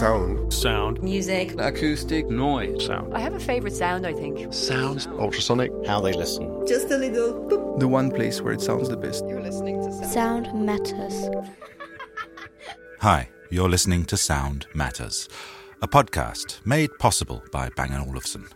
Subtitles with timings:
[0.00, 0.50] Sound.
[0.50, 1.02] Sound.
[1.02, 1.60] Music.
[1.60, 2.26] Acoustic.
[2.30, 2.86] Noise.
[2.86, 3.14] Sound.
[3.14, 4.50] I have a favorite sound, I think.
[4.50, 5.06] Sounds.
[5.06, 5.70] Ultrasonic.
[5.86, 6.66] How they listen.
[6.66, 7.78] Just a little boop.
[7.78, 9.26] The one place where it sounds the best.
[9.28, 11.28] You're listening to Sound, sound Matters.
[13.00, 15.28] Hi, you're listening to Sound Matters,
[15.82, 18.46] a podcast made possible by Bang & Olufsen.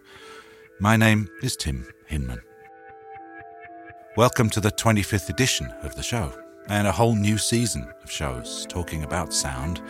[0.81, 2.41] My name is Tim Hinman.
[4.17, 6.33] Welcome to the 25th edition of the show,
[6.69, 9.83] and a whole new season of shows talking about sound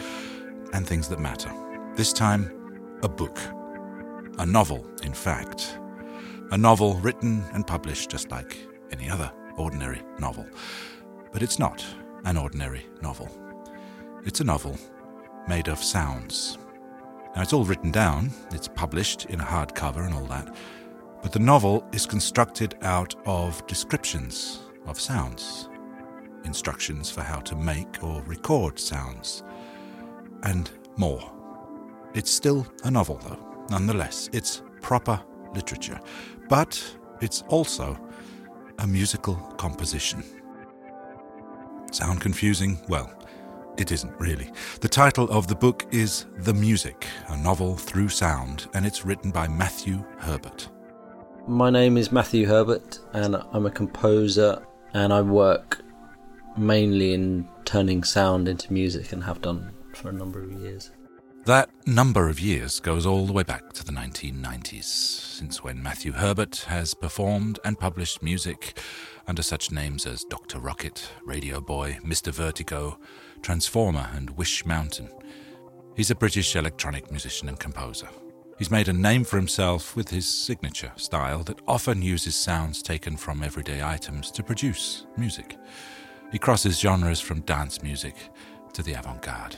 [0.75, 1.51] and things that matter.
[1.95, 3.39] This time, a book.
[4.39, 5.79] A novel, in fact.
[6.51, 8.59] A novel written and published just like
[8.91, 10.47] any other ordinary novel.
[11.33, 11.85] But it's not
[12.25, 13.31] an ordinary novel.
[14.25, 14.77] It's a novel
[15.49, 16.59] made of sounds.
[17.37, 20.55] Now, it's all written down, it's published in a hardcover and all that,
[21.23, 25.69] but the novel is constructed out of descriptions of sounds,
[26.45, 29.43] instructions for how to make or record sounds,
[30.45, 31.31] and more.
[32.15, 34.31] It's still a novel, though, nonetheless.
[34.33, 35.21] It's proper
[35.55, 36.01] literature,
[36.49, 36.83] but
[37.21, 37.99] it's also
[38.79, 40.23] a musical composition.
[41.91, 42.79] Sound confusing?
[42.89, 43.11] Well,
[43.77, 44.51] it isn't really.
[44.81, 49.31] The title of the book is The Music, a novel through sound, and it's written
[49.31, 50.69] by Matthew Herbert.
[51.49, 55.83] My name is Matthew Herbert, and I'm a composer, and I work
[56.57, 60.91] mainly in turning sound into music and have done for a number of years.
[61.45, 66.13] That number of years goes all the way back to the 1990s, since when Matthew
[66.13, 68.79] Herbert has performed and published music
[69.27, 70.59] under such names as Dr.
[70.59, 72.33] Rockit, Radio Boy, Mr.
[72.33, 72.99] Vertigo,
[73.43, 75.11] Transformer, and Wish Mountain.
[75.95, 78.09] He's a British electronic musician and composer.
[78.59, 83.19] He's made a name for himself with his signature style that often uses sounds taken
[83.19, 85.59] from everyday items to produce music.
[86.33, 88.15] He crosses genres from dance music
[88.73, 89.57] to the avant garde.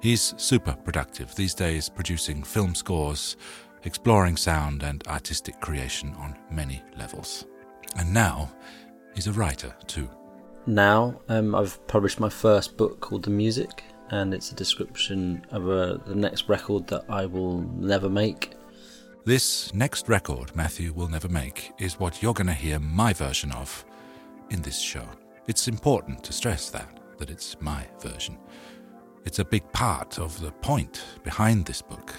[0.00, 3.36] He's super productive these days, producing film scores,
[3.84, 7.46] exploring sound and artistic creation on many levels.
[7.96, 8.50] And now
[9.14, 10.08] he's a writer too.
[10.66, 15.68] Now, um, I've published my first book called The Music, and it's a description of
[15.68, 18.54] uh, the next record that I will never make.
[19.24, 23.50] This next record Matthew will never make is what you're going to hear my version
[23.52, 23.84] of
[24.50, 25.06] in this show.
[25.46, 28.38] It's important to stress that, that it's my version.
[29.28, 32.14] It's a big part of the point behind this book.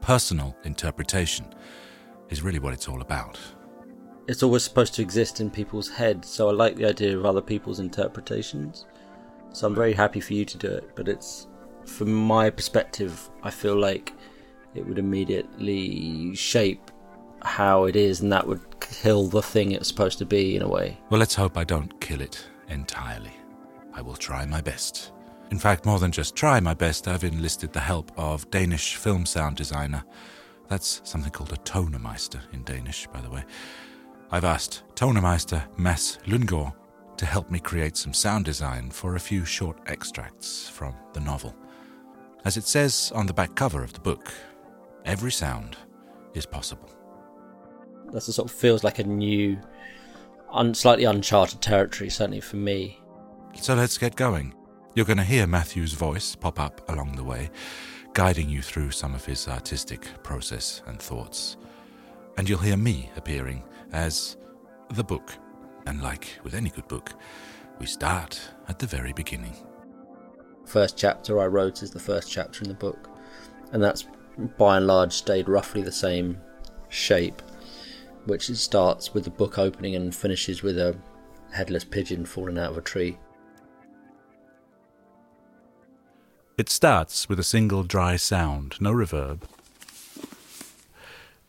[0.00, 1.46] Personal interpretation
[2.30, 3.38] is really what it's all about.
[4.26, 7.40] It's always supposed to exist in people's heads, so I like the idea of other
[7.40, 8.86] people's interpretations.
[9.52, 11.46] So I'm very happy for you to do it, but it's
[11.84, 14.12] from my perspective, I feel like
[14.74, 16.90] it would immediately shape
[17.42, 20.68] how it is, and that would kill the thing it's supposed to be in a
[20.68, 20.98] way.
[21.08, 23.36] Well, let's hope I don't kill it entirely.
[23.94, 25.12] I will try my best.
[25.52, 29.26] In fact, more than just try my best, I've enlisted the help of Danish film
[29.26, 30.02] sound designer.
[30.68, 33.44] That's something called a tonemeister in Danish, by the way.
[34.30, 36.72] I've asked tonemeister Mads Lundgaard
[37.18, 41.54] to help me create some sound design for a few short extracts from the novel.
[42.46, 44.32] As it says on the back cover of the book,
[45.04, 45.76] every sound
[46.32, 46.88] is possible.
[48.10, 49.58] That sort of feels like a new,
[50.50, 52.98] un- slightly uncharted territory, certainly for me.
[53.60, 54.54] So let's get going.
[54.94, 57.48] You're going to hear Matthew's voice pop up along the way,
[58.12, 61.56] guiding you through some of his artistic process and thoughts.
[62.36, 64.36] And you'll hear me appearing as
[64.90, 65.32] the book.
[65.86, 67.14] And like with any good book,
[67.78, 68.38] we start
[68.68, 69.56] at the very beginning.
[70.66, 73.08] First chapter I wrote is the first chapter in the book,
[73.72, 74.04] and that's
[74.58, 76.38] by and large stayed roughly the same
[76.90, 77.40] shape,
[78.26, 80.94] which starts with the book opening and finishes with a
[81.50, 83.16] headless pigeon falling out of a tree.
[86.58, 89.40] It starts with a single dry sound, no reverb.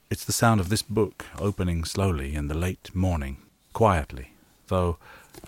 [0.10, 3.38] It's the sound of this book opening slowly in the late morning,
[3.74, 4.34] quietly,
[4.68, 4.98] though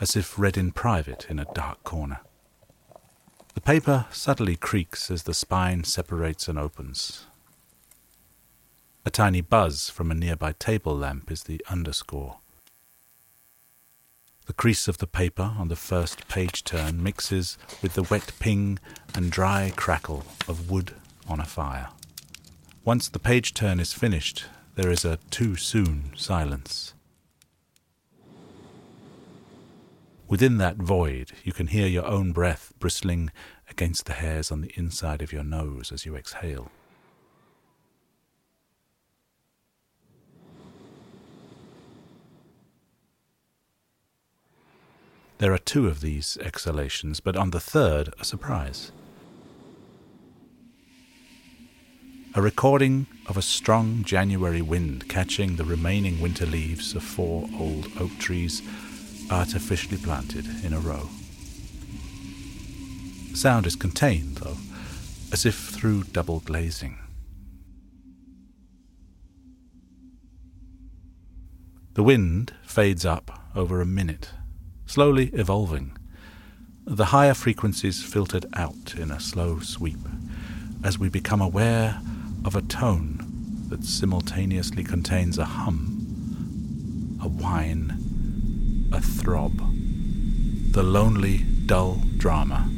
[0.02, 2.20] as if read in private in a dark corner.
[3.54, 7.26] The paper subtly creaks as the spine separates and opens.
[9.06, 12.40] A tiny buzz from a nearby table lamp is the underscore.
[14.48, 18.78] The crease of the paper on the first page turn mixes with the wet ping
[19.16, 20.94] and dry crackle of wood
[21.28, 21.88] on a fire.
[22.84, 24.46] Once the page turn is finished,
[24.76, 26.94] there is a too soon silence.
[30.28, 33.32] Within that void, you can hear your own breath bristling
[33.70, 36.72] against the hairs on the inside of your nose as you exhale.
[45.38, 48.92] There are two of these exhalations, but on the third, a surprise.
[52.38, 57.88] A recording of a strong January wind catching the remaining winter leaves of four old
[57.98, 58.62] oak trees
[59.32, 61.08] artificially planted in a row.
[63.34, 64.58] Sound is contained, though,
[65.32, 66.98] as if through double glazing.
[71.94, 74.32] The wind fades up over a minute,
[74.86, 75.98] slowly evolving.
[76.84, 80.00] The higher frequencies filtered out in a slow sweep
[80.84, 82.02] as we become aware
[82.46, 83.18] of a tone
[83.70, 89.58] that simultaneously contains a hum, a whine, a throb,
[90.72, 92.70] the lonely, dull drama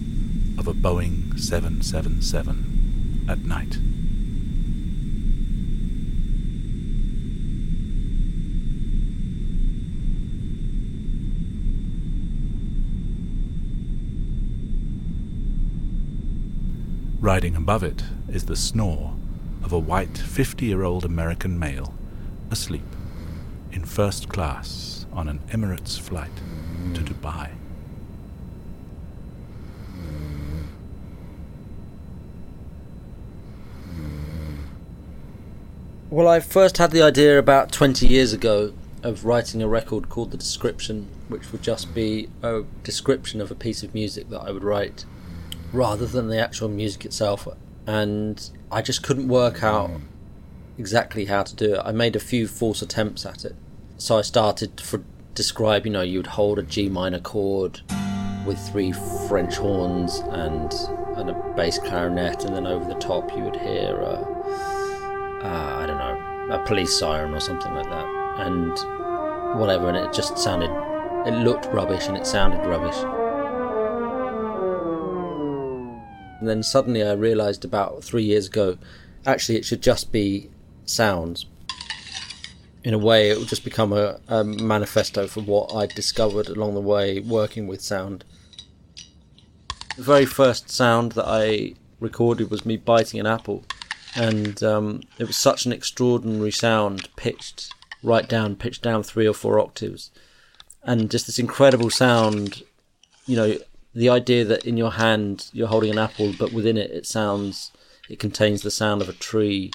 [0.57, 3.77] of a Boeing 777 at night.
[17.19, 19.17] Riding above it is the snore
[19.63, 21.93] of a white 50 year old American male
[22.51, 22.85] asleep
[23.71, 26.31] in first class on an Emirates flight
[26.93, 27.51] to Dubai.
[36.09, 40.31] Well, I first had the idea about 20 years ago of writing a record called
[40.31, 44.51] The Description, which would just be a description of a piece of music that I
[44.51, 45.05] would write
[45.73, 47.47] rather than the actual music itself.
[47.85, 49.91] And I just couldn't work out
[50.77, 51.81] exactly how to do it.
[51.83, 53.55] I made a few false attempts at it.
[53.97, 55.03] So I started to
[55.33, 57.81] describe, you know, you'd hold a G minor chord
[58.45, 58.91] with three
[59.27, 60.73] French horns and
[61.17, 64.13] and a bass clarinet, and then over the top you would hear a,
[65.43, 68.05] uh, I don't know, a police siren or something like that,
[68.45, 70.69] and whatever, and it just sounded,
[71.25, 73.16] it looked rubbish and it sounded rubbish.
[76.47, 78.77] And then suddenly I realised about three years ago,
[79.25, 80.49] actually it should just be
[80.85, 81.45] sounds.
[82.85, 86.73] In a way, it would just become a, a manifesto for what I discovered along
[86.73, 88.23] the way working with sound.
[89.97, 93.65] The very first sound that I recorded was me biting an apple,
[94.15, 99.33] and um, it was such an extraordinary sound, pitched right down, pitched down three or
[99.33, 100.11] four octaves,
[100.81, 102.63] and just this incredible sound.
[103.25, 103.57] You know,
[103.97, 107.71] the idea that in your hand you're holding an apple, but within it it sounds,
[108.07, 109.71] it contains the sound of a tree,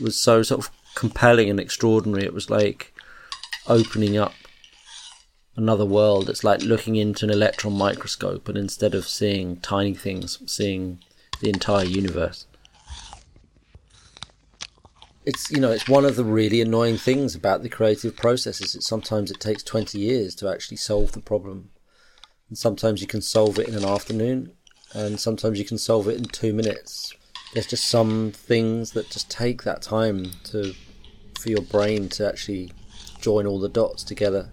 [0.00, 2.24] was so sort of compelling and extraordinary.
[2.24, 2.92] It was like
[3.66, 4.34] opening up
[5.56, 6.28] another world.
[6.28, 10.98] It's like looking into an electron microscope, and instead of seeing tiny things, seeing
[11.40, 12.44] the entire universe.
[15.24, 18.74] It's you know it's one of the really annoying things about the creative process is
[18.74, 21.70] that sometimes it takes twenty years to actually solve the problem,
[22.48, 24.52] and sometimes you can solve it in an afternoon,
[24.92, 27.12] and sometimes you can solve it in two minutes.
[27.54, 30.74] There's just some things that just take that time to
[31.38, 32.72] for your brain to actually
[33.20, 34.50] join all the dots together.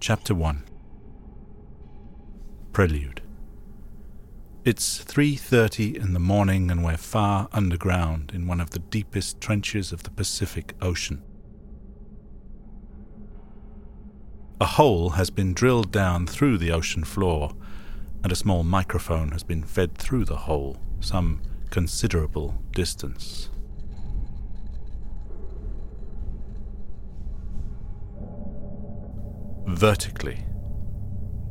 [0.00, 0.64] Chapter 1
[2.72, 3.22] Prelude
[4.64, 9.92] It's 3:30 in the morning and we're far underground in one of the deepest trenches
[9.92, 11.22] of the Pacific Ocean.
[14.64, 17.52] A hole has been drilled down through the ocean floor
[18.22, 23.50] and a small microphone has been fed through the hole some considerable distance.
[29.66, 30.46] vertically,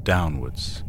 [0.01, 0.83] downwards.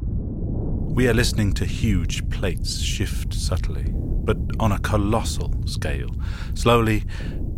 [0.00, 6.14] We are listening to huge plates shift subtly, but on a colossal scale.
[6.54, 7.04] Slowly,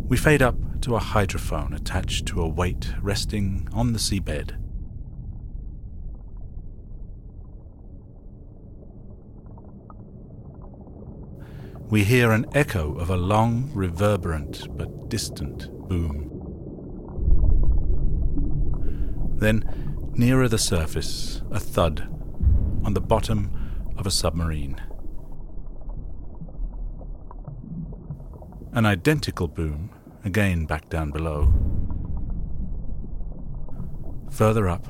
[0.09, 4.57] we fade up to a hydrophone attached to a weight resting on the seabed.
[11.89, 16.29] We hear an echo of a long, reverberant but distant boom.
[19.37, 22.07] Then, nearer the surface, a thud
[22.85, 23.51] on the bottom
[23.97, 24.81] of a submarine.
[28.71, 29.89] An identical boom,
[30.23, 31.53] again back down below.
[34.31, 34.87] Further up,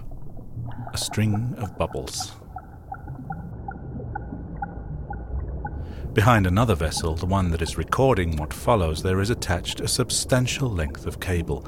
[0.94, 2.34] a string of bubbles.
[6.14, 10.70] Behind another vessel, the one that is recording what follows, there is attached a substantial
[10.70, 11.66] length of cable,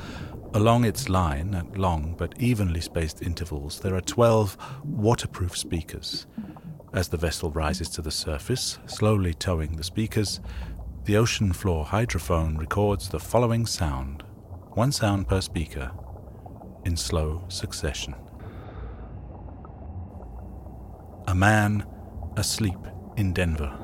[0.56, 6.28] Along its line, at long but evenly spaced intervals, there are 12 waterproof speakers.
[6.94, 10.40] As the vessel rises to the surface, slowly towing the speakers,
[11.06, 14.24] the ocean floor hydrophone records the following sound,
[14.74, 15.92] one sound per speaker,
[16.86, 18.16] in slow succession.
[21.28, 21.86] A man
[22.38, 22.78] asleep
[23.18, 23.78] in Denver.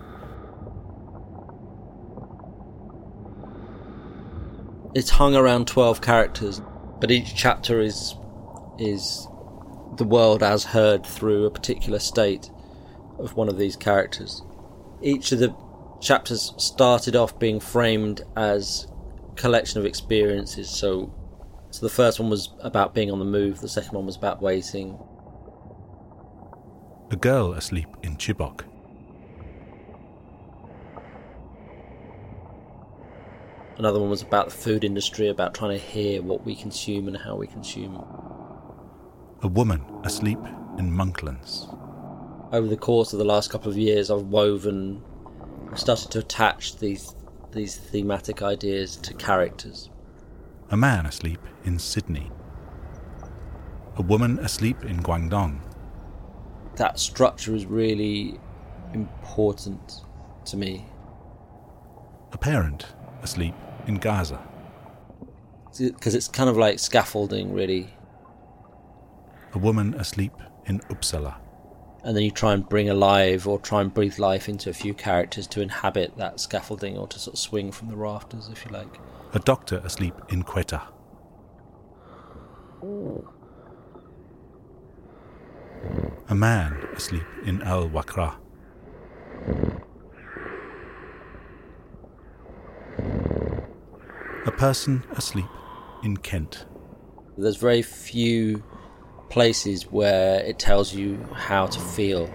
[4.95, 6.61] It's hung around 12 characters,
[7.01, 8.15] but each chapter is
[8.77, 9.27] is
[9.97, 12.49] the world as heard through a particular state
[13.19, 14.41] of one of these characters.
[15.01, 15.53] Each of the
[15.99, 18.87] chapters started off being framed as
[19.35, 20.69] collection of experiences.
[20.69, 21.13] So,
[21.71, 23.61] so the first one was about being on the move.
[23.61, 24.97] The second one was about waiting.
[27.11, 28.61] A girl asleep in Chibok.
[33.77, 37.15] Another one was about the food industry, about trying to hear what we consume and
[37.15, 37.95] how we consume.
[39.41, 40.37] A woman asleep
[40.77, 41.73] in Monklands.
[42.51, 45.01] Over the course of the last couple of years, I've woven,
[45.75, 47.15] started to attach these
[47.51, 49.89] these thematic ideas to characters.
[50.69, 52.31] A man asleep in Sydney.
[53.95, 55.59] A woman asleep in Guangdong.
[56.75, 58.39] That structure is really
[58.93, 60.01] important
[60.45, 60.85] to me.
[62.31, 62.85] A parent
[63.23, 63.55] asleep
[63.87, 64.39] in Gaza.
[65.77, 67.89] Because it's kind of like scaffolding, really.
[69.53, 70.33] A woman asleep
[70.65, 71.38] in Uppsala
[72.03, 74.93] and then you try and bring alive or try and breathe life into a few
[74.93, 78.71] characters to inhabit that scaffolding or to sort of swing from the rafters, if you
[78.71, 78.99] like.
[79.33, 80.81] A doctor asleep in Quetta.
[86.29, 88.35] A man asleep in Al Wakra.
[94.45, 95.45] A person asleep
[96.03, 96.65] in Kent.
[97.37, 98.63] There's very few
[99.29, 102.29] places where it tells you how to feel.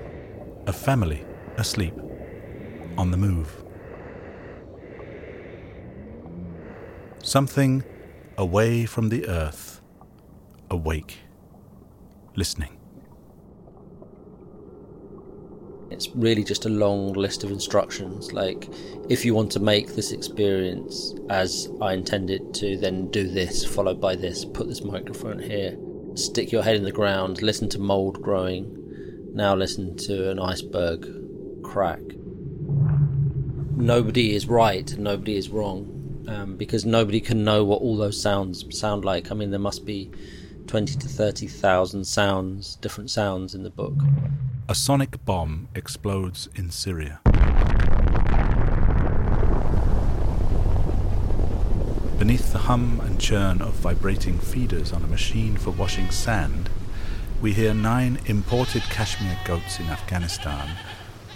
[0.67, 1.25] A family
[1.57, 1.95] asleep,
[2.97, 3.65] on the move.
[7.23, 7.85] Something
[8.37, 9.81] away from the earth,
[10.71, 11.19] awake,
[12.37, 12.79] listening.
[15.91, 18.33] It's really just a long list of instructions.
[18.33, 18.69] Like,
[19.09, 24.01] if you want to make this experience as I intended to, then do this, followed
[24.01, 25.79] by this, put this microphone here
[26.15, 28.81] stick your head in the ground, listen to mold growing.
[29.35, 31.09] Now listen to an iceberg
[31.63, 32.01] crack.
[33.77, 38.65] Nobody is right, nobody is wrong, um, because nobody can know what all those sounds
[38.79, 39.33] sound like.
[39.33, 40.11] I mean, there must be
[40.67, 43.95] twenty to thirty thousand sounds, different sounds in the book.
[44.69, 47.21] A sonic bomb explodes in Syria.
[52.25, 56.71] Beneath the hum and churn of vibrating feeders on a machine for washing sand,
[57.43, 60.67] we hear nine imported cashmere goats in Afghanistan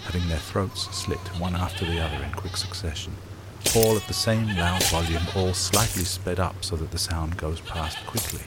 [0.05, 3.13] having their throats slit one after the other in quick succession,
[3.75, 7.61] all at the same loud volume, all slightly sped up so that the sound goes
[7.61, 8.41] past quickly.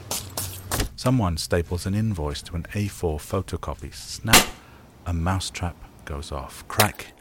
[0.97, 3.93] Someone staples an invoice to an A4 photocopy.
[3.93, 4.49] Snap!
[5.05, 6.67] A mousetrap goes off.
[6.67, 7.13] Crack!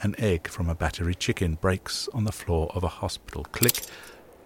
[0.00, 3.42] An egg from a battery chicken breaks on the floor of a hospital.
[3.50, 3.82] Click!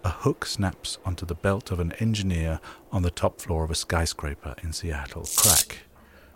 [0.05, 2.59] A hook snaps onto the belt of an engineer
[2.91, 5.27] on the top floor of a skyscraper in Seattle.
[5.35, 5.79] Crack.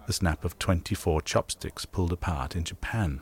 [0.07, 3.21] The snap of 24 chopsticks pulled apart in Japan.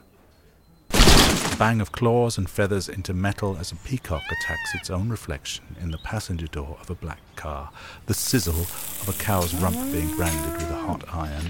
[0.87, 5.75] The bang of claws and feathers into metal as a peacock attacks its own reflection
[5.81, 7.69] in the passenger door of a black car.
[8.05, 11.43] The sizzle of a cow's rump being branded with a hot iron.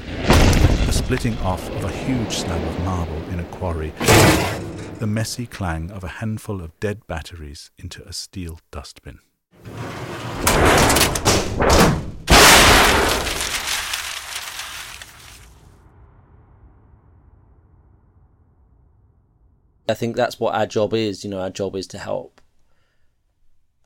[0.88, 3.94] The splitting off of a huge slab of marble in a quarry
[5.00, 9.20] the messy clang of a handful of dead batteries into a steel dustbin.
[19.90, 21.24] I think that's what our job is.
[21.24, 22.42] You know, our job is to help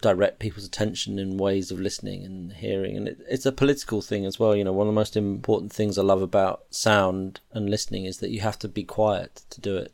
[0.01, 2.95] direct people's attention in ways of listening and hearing.
[2.95, 4.55] And it, it's a political thing as well.
[4.55, 8.19] You know, one of the most important things I love about sound and listening is
[8.19, 9.93] that you have to be quiet to do it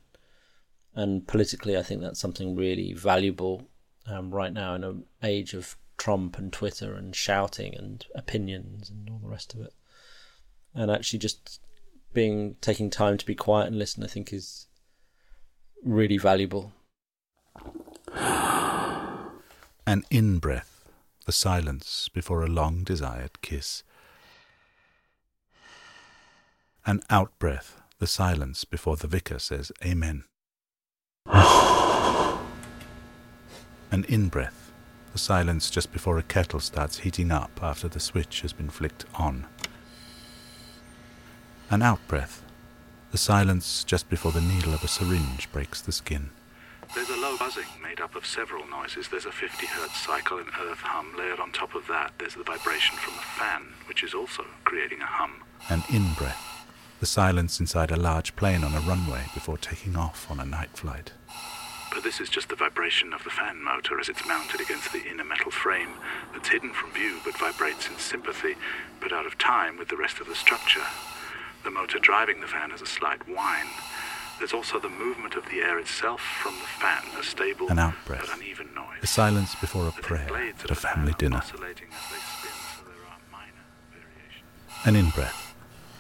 [0.98, 3.70] and politically, I think that's something really valuable
[4.08, 9.08] um, right now in an age of Trump and Twitter and shouting and opinions and
[9.08, 9.74] all the rest of it.
[10.74, 11.62] And actually, just
[12.14, 14.66] being taking time to be quiet and listen, I think, is
[15.84, 16.74] really valuable.
[18.16, 20.90] An in breath,
[21.28, 23.84] the silence before a long desired kiss.
[26.88, 30.24] An out breath, the silence before the vicar says Amen.
[33.90, 34.72] An in breath,
[35.14, 39.06] the silence just before a kettle starts heating up after the switch has been flicked
[39.16, 39.46] on.
[41.70, 42.44] An out breath,
[43.12, 46.32] the silence just before the needle of a syringe breaks the skin.
[46.94, 49.08] There's a low buzzing made up of several noises.
[49.08, 51.14] There's a 50 hertz cycle and earth hum.
[51.18, 55.02] Layered on top of that, there's the vibration from a fan, which is also creating
[55.02, 55.44] a hum.
[55.70, 56.66] An in breath,
[57.00, 60.76] the silence inside a large plane on a runway before taking off on a night
[60.76, 61.12] flight.
[61.94, 65.04] But this is just the vibration of the fan motor as it's mounted against the
[65.10, 65.90] inner metal frame
[66.34, 68.56] that's hidden from view but vibrates in sympathy,
[69.00, 70.84] but out of time with the rest of the structure.
[71.64, 73.68] The motor driving the fan has a slight whine.
[74.38, 78.28] There's also the movement of the air itself from the fan, a stable An out-breath.
[78.28, 79.00] but uneven noise.
[79.02, 81.38] A silence before a prayer at a the family dinner.
[81.38, 83.66] as they spin, so there are minor.
[84.86, 85.56] An in breath.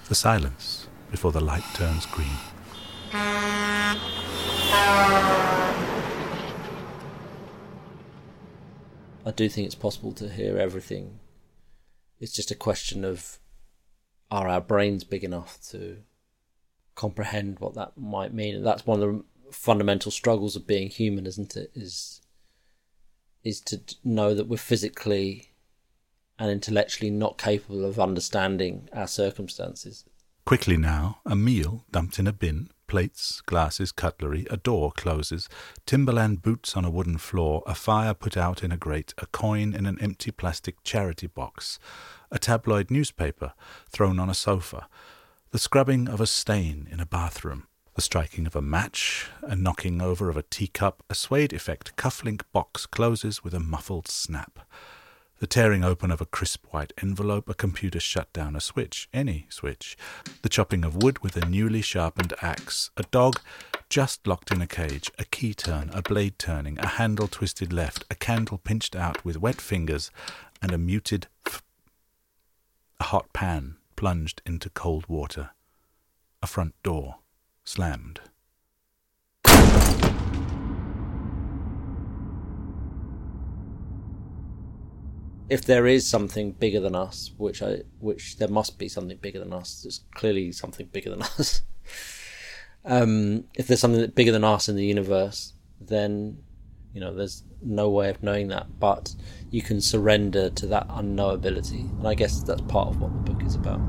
[0.07, 2.37] The silence before the light turns green.
[9.27, 11.19] I do think it's possible to hear everything.
[12.17, 13.39] It's just a question of
[14.31, 15.97] are our brains big enough to
[16.95, 18.55] comprehend what that might mean?
[18.55, 21.71] And that's one of the fundamental struggles of being human, isn't it?
[21.75, 22.21] Is
[23.43, 25.51] is to know that we're physically
[26.39, 30.05] and intellectually not capable of understanding our circumstances.
[30.45, 35.47] Quickly now, a meal dumped in a bin, plates, glasses, cutlery, a door closes,
[35.85, 39.73] Timberland boots on a wooden floor, a fire put out in a grate, a coin
[39.73, 41.79] in an empty plastic charity box,
[42.31, 43.53] a tabloid newspaper
[43.89, 44.87] thrown on a sofa,
[45.51, 50.01] the scrubbing of a stain in a bathroom, the striking of a match, a knocking
[50.01, 54.59] over of a teacup, a suede effect cufflink box closes with a muffled snap.
[55.39, 59.45] The tearing open of a crisp white envelope, a computer shut down a switch, any
[59.49, 59.95] switch,
[60.41, 63.39] the chopping of wood with a newly sharpened axe, a dog
[63.87, 68.03] just locked in a cage, a key turn, a blade turning, a handle twisted left,
[68.09, 70.09] a candle pinched out with wet fingers,
[70.59, 71.61] and a muted f-
[72.99, 75.51] a hot pan plunged into cold water,
[76.41, 77.17] a front door
[77.63, 78.21] slammed.
[85.49, 89.39] If there is something bigger than us, which I which there must be something bigger
[89.39, 91.61] than us, there's clearly something bigger than us.
[92.85, 96.37] um, if there's something bigger than us in the universe, then
[96.93, 99.15] you know there's no way of knowing that, but
[99.49, 103.43] you can surrender to that unknowability, and I guess that's part of what the book
[103.43, 103.79] is about.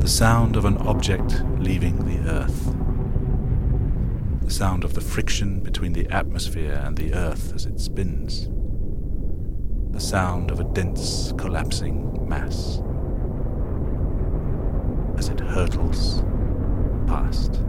[0.00, 2.85] The sound of an object leaving the earth.
[4.46, 8.48] The sound of the friction between the atmosphere and the earth as it spins.
[9.90, 12.80] The sound of a dense, collapsing mass
[15.18, 16.22] as it hurtles
[17.08, 17.60] past.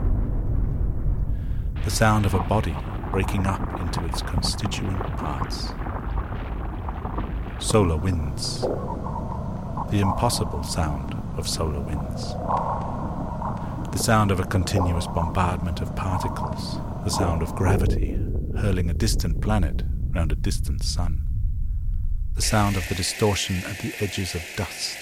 [1.83, 2.75] The sound of a body
[3.09, 5.69] breaking up into its constituent parts.
[7.57, 8.61] Solar winds.
[9.89, 12.35] The impossible sound of solar winds.
[13.97, 16.79] The sound of a continuous bombardment of particles.
[17.03, 18.11] The sound of gravity
[18.55, 19.81] hurling a distant planet
[20.11, 21.23] round a distant sun.
[22.35, 24.99] The sound of the distortion at the edges of dust.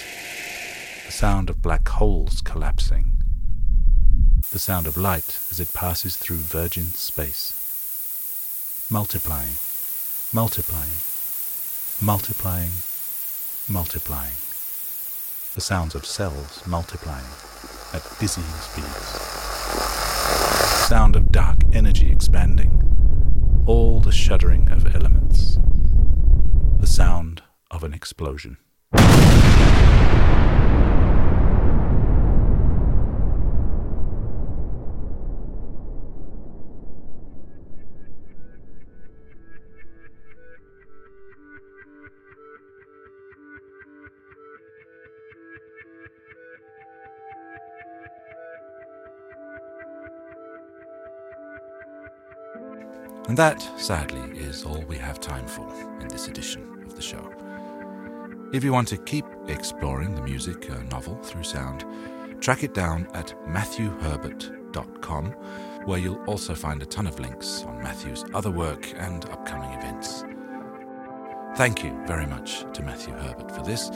[1.06, 3.18] The sound of black holes collapsing.
[4.54, 7.52] The sound of light as it passes through virgin space.
[8.90, 9.58] Multiplying,
[10.32, 10.96] multiplying,
[12.02, 12.72] multiplying,
[13.68, 14.36] multiplying
[15.54, 17.24] the sounds of cells multiplying
[17.96, 18.88] at dizzying speeds.
[20.90, 22.84] Sound of dark energy expanding,
[23.66, 25.58] all the shuddering of elements.
[26.80, 28.58] The sound of an explosion.
[53.28, 55.68] And that, sadly, is all we have time for
[56.00, 57.32] in this edition of the show.
[58.54, 61.86] If you want to keep exploring the music uh, novel through sound,
[62.40, 65.26] track it down at matthewherbert.com,
[65.86, 70.24] where you'll also find a ton of links on Matthew's other work and upcoming events.
[71.58, 73.90] Thank you very much to Matthew Herbert for this,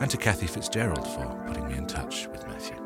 [0.00, 2.76] and to Kathy Fitzgerald for putting me in touch with Matthew.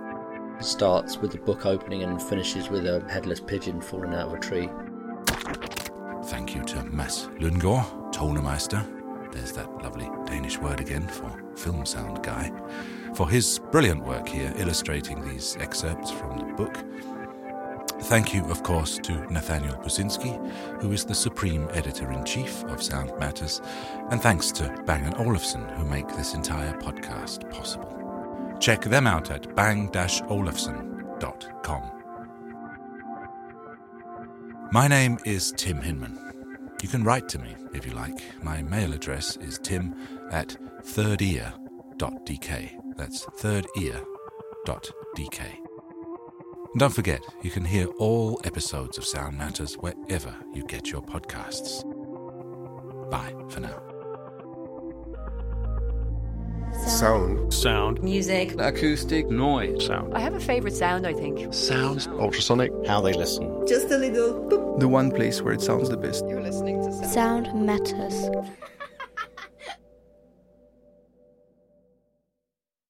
[0.61, 4.39] starts with the book opening and finishes with a headless pigeon falling out of a
[4.39, 4.69] tree.
[6.51, 8.85] Thank you to Mads Lundgaard, Tonemeister,
[9.31, 12.51] there's that lovely Danish word again for film sound guy,
[13.15, 16.77] for his brilliant work here illustrating these excerpts from the book.
[18.09, 20.35] Thank you, of course, to Nathaniel Businski,
[20.83, 23.63] who is the supreme editor in chief of Sound Matters,
[24.11, 27.97] and thanks to Bang and Olufsen, who make this entire podcast possible.
[28.59, 31.83] Check them out at bang-olufsen.com.
[34.73, 36.30] My name is Tim Hinman.
[36.83, 38.23] You can write to me if you like.
[38.43, 39.95] My mail address is tim
[40.31, 42.71] at thirdear.dk.
[42.97, 45.41] That's thirdear.dk.
[46.73, 51.03] And don't forget, you can hear all episodes of Sound Matters wherever you get your
[51.03, 51.83] podcasts.
[53.11, 53.90] Bye for now.
[57.01, 57.51] Sound.
[57.55, 58.03] Sound.
[58.03, 58.61] Music.
[58.61, 59.31] Acoustic.
[59.31, 59.87] Noise.
[59.87, 60.13] Sound.
[60.13, 61.55] I have a favourite sound, I think.
[61.55, 62.07] Sounds.
[62.07, 62.71] ultrasonic.
[62.87, 63.67] How they listen.
[63.67, 64.81] Just a little boop.
[64.81, 66.27] The one place where it sounds the best.
[66.29, 68.29] You're listening to Sound matters.